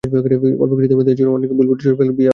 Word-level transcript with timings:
অল্প 0.63 0.71
কিছুদিনের 0.75 0.99
মধ্যে 0.99 1.11
দেশজুড়ে 1.11 1.35
অনেক 1.37 1.49
বিলবোর্ডে 1.57 1.81
ছড়িয়ে 1.83 1.97
পড়ল 1.97 2.05
পিয়া 2.07 2.11
বিপাশার 2.11 2.15
মুখ। 2.15 2.29